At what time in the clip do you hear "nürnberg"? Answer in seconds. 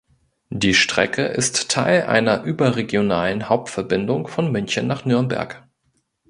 5.05-5.67